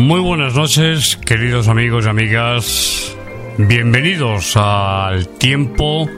[0.00, 3.14] Muy buenas noches, queridos amigos y amigas.
[3.58, 6.08] Bienvenidos al tiempo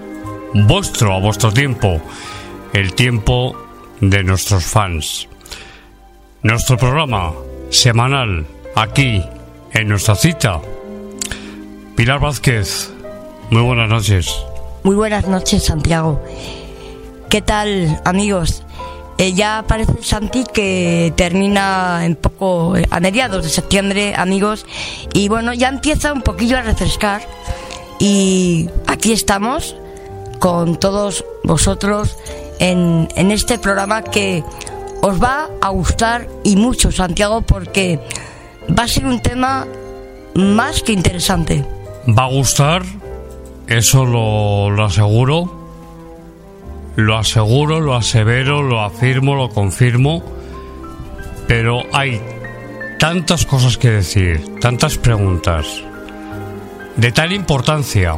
[0.54, 2.00] vuestro, a vuestro tiempo,
[2.74, 3.56] el tiempo
[4.00, 5.28] de nuestros fans.
[6.44, 7.32] Nuestro programa
[7.70, 9.20] semanal aquí
[9.72, 10.60] en nuestra cita.
[11.96, 12.94] Pilar Vázquez,
[13.50, 14.32] muy buenas noches.
[14.84, 16.22] Muy buenas noches, Santiago.
[17.28, 18.62] ¿Qué tal, amigos?
[19.22, 24.66] Eh, ya parece Santi que termina en poco, eh, a mediados de septiembre, amigos,
[25.14, 27.22] y bueno, ya empieza un poquillo a refrescar.
[28.00, 29.76] Y aquí estamos
[30.40, 32.16] con todos vosotros
[32.58, 34.42] en, en este programa que
[35.02, 38.00] os va a gustar y mucho, Santiago, porque
[38.76, 39.68] va a ser un tema
[40.34, 41.64] más que interesante.
[42.08, 42.82] Va a gustar,
[43.68, 45.61] eso lo, lo aseguro.
[46.96, 50.22] Lo aseguro, lo asevero, lo afirmo, lo confirmo.
[51.48, 52.20] Pero hay
[52.98, 55.82] tantas cosas que decir, tantas preguntas,
[56.96, 58.16] de tal importancia,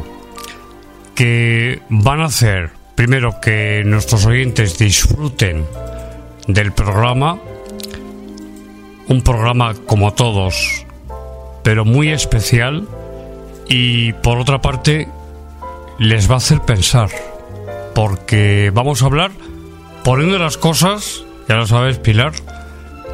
[1.15, 5.65] que van a hacer, primero, que nuestros oyentes disfruten
[6.47, 7.39] del programa,
[9.07, 10.85] un programa como todos,
[11.63, 12.87] pero muy especial,
[13.67, 15.07] y por otra parte,
[15.97, 17.09] les va a hacer pensar,
[17.95, 19.31] porque vamos a hablar
[20.03, 22.33] poniendo las cosas, ya lo sabes Pilar,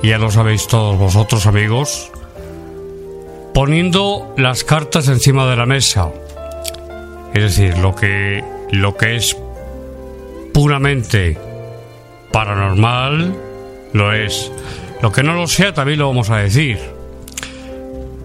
[0.04, 2.12] ya lo sabéis todos vosotros amigos,
[3.54, 6.10] poniendo las cartas encima de la mesa.
[7.34, 9.38] Es decir, lo que, lo que es
[10.54, 11.38] puramente
[12.34, 13.38] paranormal,
[13.94, 14.52] lo es.
[15.02, 16.80] Lo que no lo sea también lo vamos a decir.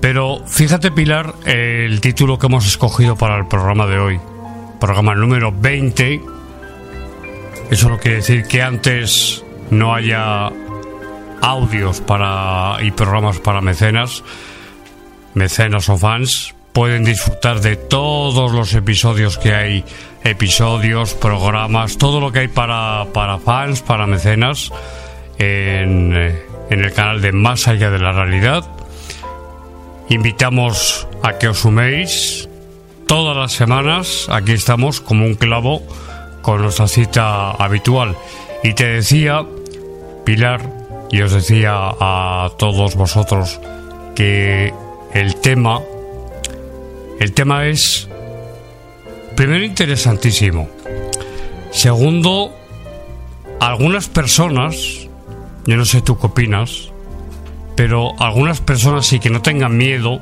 [0.00, 4.20] Pero fíjate Pilar el título que hemos escogido para el programa de hoy.
[4.80, 6.35] Programa número 20.
[7.70, 10.50] Eso no quiere decir que antes no haya
[11.42, 14.22] audios para y programas para mecenas.
[15.34, 19.84] Mecenas o fans pueden disfrutar de todos los episodios que hay,
[20.22, 24.70] episodios, programas, todo lo que hay para, para fans, para mecenas
[25.38, 28.64] en, eh, en el canal de Más allá de la realidad.
[30.08, 32.48] Invitamos a que os suméis
[33.08, 34.28] todas las semanas.
[34.30, 35.82] Aquí estamos como un clavo
[36.46, 38.16] con nuestra cita habitual.
[38.62, 39.44] Y te decía,
[40.24, 40.60] Pilar,
[41.10, 43.60] y os decía a todos vosotros
[44.14, 44.72] que
[45.12, 45.80] el tema,
[47.18, 48.08] el tema es,
[49.34, 50.68] primero, interesantísimo.
[51.72, 52.54] Segundo,
[53.58, 55.08] algunas personas,
[55.66, 56.92] yo no sé tú qué opinas,
[57.74, 60.20] pero algunas personas sí que no tengan miedo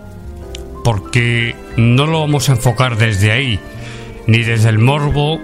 [0.84, 3.60] porque no lo vamos a enfocar desde ahí,
[4.26, 5.38] ni desde el morbo,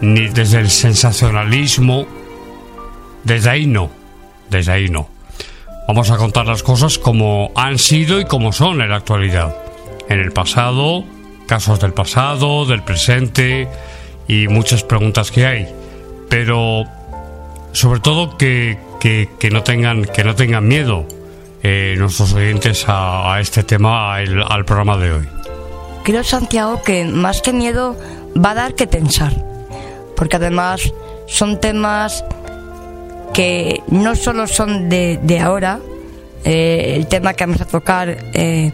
[0.00, 2.06] ni desde el sensacionalismo,
[3.24, 3.90] desde ahí no,
[4.50, 5.08] desde ahí no.
[5.88, 9.56] Vamos a contar las cosas como han sido y como son en la actualidad.
[10.08, 11.04] En el pasado,
[11.46, 13.68] casos del pasado, del presente
[14.26, 15.68] y muchas preguntas que hay.
[16.28, 16.84] Pero
[17.72, 21.06] sobre todo que, que, que no, tengan, que no tengan miedo
[21.62, 25.28] eh, nuestros oyentes a, este tema, al, al programa de hoy.
[26.04, 27.96] Creo, Santiago, que más que miedo
[28.36, 29.45] va a dar que pensar.
[30.16, 30.92] Porque además
[31.26, 32.24] son temas
[33.34, 35.78] que no solo son de, de ahora,
[36.44, 38.72] eh, el tema que vamos a tocar eh,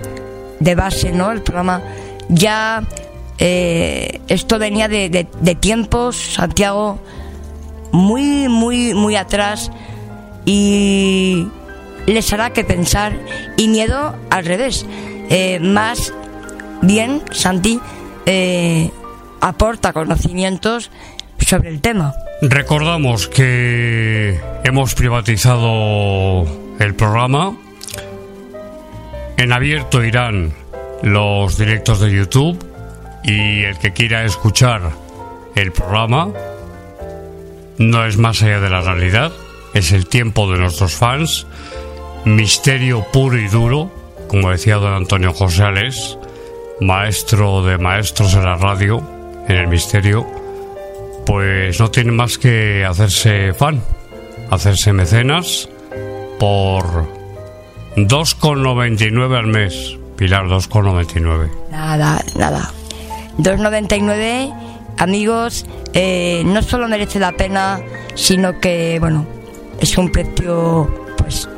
[0.61, 1.33] de base, ¿no?
[1.33, 1.83] El programa
[2.29, 2.85] ya
[3.39, 6.99] eh, esto venía de, de- tiempos, Santiago,
[7.91, 9.71] muy, muy, muy atrás
[10.45, 11.49] y
[12.07, 13.13] les hará que pensar
[13.57, 14.87] y miedo al revés,
[15.61, 16.13] más
[16.83, 17.81] bien, Santi
[19.41, 20.91] aporta conocimientos
[21.53, 22.15] sobre el tema.
[22.41, 26.47] Recordamos que hemos privatizado
[26.79, 27.55] el programa.
[29.37, 30.55] En abierto irán
[31.03, 32.59] los directos de YouTube
[33.23, 34.93] y el que quiera escuchar
[35.55, 36.33] el programa
[37.77, 39.31] no es más allá de la realidad,
[39.75, 41.47] es el tiempo de nuestros fans,
[42.25, 43.93] misterio puro y duro,
[44.27, 45.65] como decía don Antonio José
[46.81, 49.07] maestro de maestros en la radio,
[49.49, 50.27] en el misterio,
[51.27, 53.83] pues no tiene más que hacerse fan,
[54.51, 55.69] hacerse mecenas
[56.39, 57.07] por
[57.97, 59.97] 2,99 al mes.
[60.17, 61.51] Pilar, 2,99.
[61.71, 62.71] Nada, nada.
[63.39, 64.55] 2,99
[64.99, 67.81] amigos, eh, no solo merece la pena,
[68.15, 69.27] sino que, bueno,
[69.81, 71.49] es un precio, pues,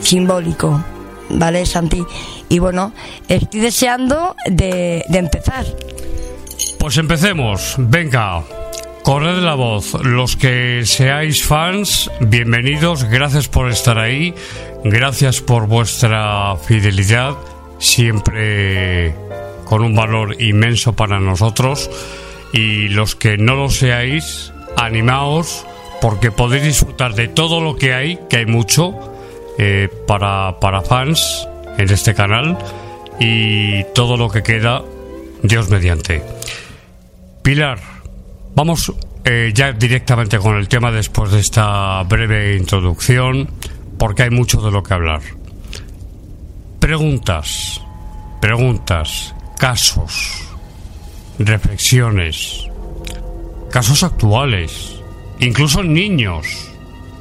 [0.00, 0.82] simbólico,
[1.30, 2.04] ¿vale, Santi?
[2.48, 2.92] Y bueno,
[3.28, 5.64] estoy deseando de, de empezar.
[6.78, 8.42] Pues empecemos, venga.
[9.08, 14.34] Corred la voz, los que seáis fans, bienvenidos, gracias por estar ahí,
[14.84, 17.34] gracias por vuestra fidelidad,
[17.78, 19.14] siempre
[19.64, 21.88] con un valor inmenso para nosotros
[22.52, 25.64] y los que no lo seáis, animaos
[26.02, 28.92] porque podéis disfrutar de todo lo que hay, que hay mucho
[29.56, 32.58] eh, para, para fans en este canal
[33.18, 34.82] y todo lo que queda,
[35.42, 36.22] Dios mediante.
[37.42, 37.97] Pilar,
[38.58, 38.92] vamos
[39.24, 43.48] eh, ya directamente con el tema después de esta breve introducción,
[43.96, 45.20] porque hay mucho de lo que hablar.
[46.80, 47.80] Preguntas,
[48.40, 50.42] preguntas, casos
[51.38, 52.66] reflexiones,
[53.70, 54.96] casos actuales,
[55.38, 56.72] incluso niños.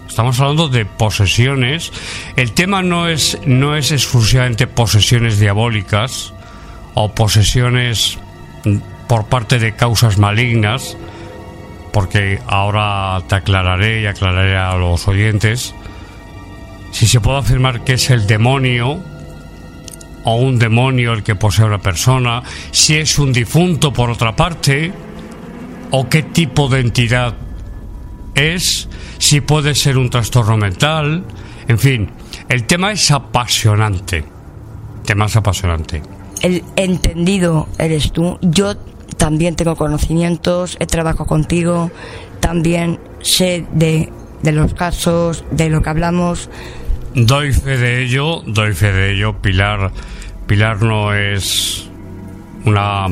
[0.07, 1.91] Estamos hablando de posesiones.
[2.35, 6.33] El tema no es, no es exclusivamente posesiones diabólicas
[6.95, 8.17] o posesiones
[9.07, 10.97] por parte de causas malignas,
[11.97, 15.73] porque ahora te aclararé y aclararé a los oyentes
[16.91, 18.99] si se puede afirmar que es el demonio
[20.23, 24.93] o un demonio el que posee una persona, si es un difunto por otra parte,
[25.89, 27.33] o qué tipo de entidad
[28.35, 31.23] es, si puede ser un trastorno mental,
[31.67, 32.11] en fin,
[32.47, 34.17] el tema es apasionante.
[34.17, 36.03] El tema es apasionante.
[36.43, 38.37] El entendido eres tú.
[38.43, 38.75] Yo
[39.17, 41.91] también tengo conocimientos, he trabajado contigo,
[42.39, 44.11] también sé de,
[44.43, 46.49] de los casos, de lo que hablamos.
[47.13, 49.91] Doy fe de ello, doy fe de ello, Pilar
[50.47, 51.89] Pilar no es
[52.63, 53.07] una,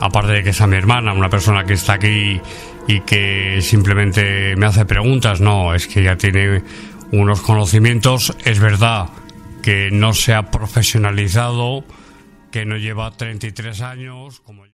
[0.00, 2.40] aparte de que sea mi hermana, una persona que está aquí
[2.86, 6.62] y que simplemente me hace preguntas, no, es que ya tiene
[7.10, 9.08] unos conocimientos, es verdad
[9.62, 11.84] que no se ha profesionalizado,
[12.52, 14.40] que no lleva 33 años.
[14.40, 14.73] Como...